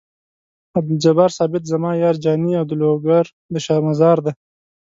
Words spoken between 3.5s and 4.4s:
د شاه مزار دی.